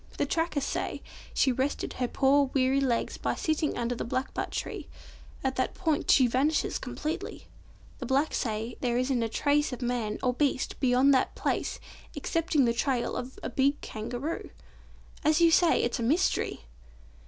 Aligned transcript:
The 0.17 0.25
trackers 0.25 0.63
say 0.63 1.03
she 1.31 1.51
rested 1.51 1.93
her 1.93 2.07
poor 2.07 2.49
weary 2.55 2.79
legs 2.81 3.19
by 3.19 3.35
sitting 3.35 3.77
under 3.77 3.93
the 3.93 4.03
blackbutt 4.03 4.49
tree. 4.49 4.87
At 5.43 5.57
that 5.57 5.75
point 5.75 6.09
she 6.09 6.25
vanishes 6.25 6.79
completely. 6.79 7.45
The 7.99 8.07
blacks 8.07 8.37
say 8.39 8.77
there 8.81 8.97
isn't 8.97 9.21
a 9.21 9.29
trace 9.29 9.71
of 9.71 9.83
man, 9.83 10.17
or 10.23 10.33
beast, 10.33 10.79
beyond 10.79 11.13
that 11.13 11.35
place 11.35 11.79
excepting 12.17 12.65
the 12.65 12.73
trail 12.73 13.15
of 13.15 13.37
a 13.43 13.49
big 13.51 13.79
Kangaroo. 13.81 14.49
As 15.23 15.39
you 15.39 15.51
say, 15.51 15.83
it's 15.83 15.99
a 15.99 16.01
mystery!" 16.01 16.61